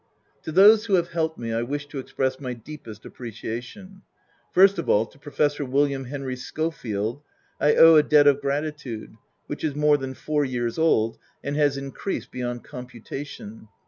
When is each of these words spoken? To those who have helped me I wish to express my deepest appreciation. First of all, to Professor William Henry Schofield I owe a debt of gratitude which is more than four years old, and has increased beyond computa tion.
To 0.41 0.51
those 0.51 0.85
who 0.87 0.95
have 0.95 1.09
helped 1.09 1.37
me 1.37 1.53
I 1.53 1.61
wish 1.61 1.85
to 1.89 1.99
express 1.99 2.39
my 2.39 2.53
deepest 2.55 3.05
appreciation. 3.05 4.01
First 4.51 4.79
of 4.79 4.89
all, 4.89 5.05
to 5.05 5.19
Professor 5.19 5.63
William 5.63 6.05
Henry 6.05 6.35
Schofield 6.35 7.21
I 7.59 7.75
owe 7.75 7.93
a 7.93 8.01
debt 8.01 8.25
of 8.25 8.41
gratitude 8.41 9.13
which 9.45 9.63
is 9.63 9.75
more 9.75 9.97
than 9.97 10.15
four 10.15 10.43
years 10.43 10.79
old, 10.79 11.19
and 11.43 11.55
has 11.55 11.77
increased 11.77 12.31
beyond 12.31 12.63
computa 12.63 13.23
tion. 13.27 13.67